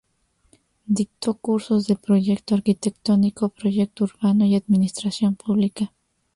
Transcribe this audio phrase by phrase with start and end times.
[0.87, 5.93] Dictó cursos de proyecto arquitectónico, proyecto urbano y administración pública.